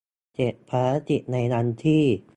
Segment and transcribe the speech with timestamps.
[0.33, 2.03] เสร็จภารกิจในวันที่